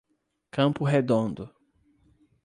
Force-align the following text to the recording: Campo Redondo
Campo 0.49 0.83
Redondo 0.83 1.53